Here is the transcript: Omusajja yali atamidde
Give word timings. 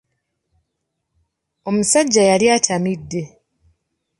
Omusajja 1.67 2.21
yali 2.29 2.47
atamidde 2.57 3.21